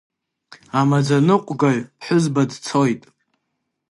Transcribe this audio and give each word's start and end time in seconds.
Амаӡаныҟәгаҩ 0.79 1.79
ԥҳәызба 1.97 2.43
дцоит. 2.49 3.01